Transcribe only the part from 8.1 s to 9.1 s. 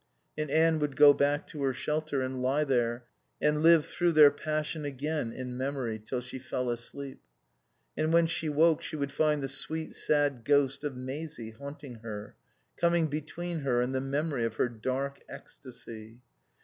when she woke she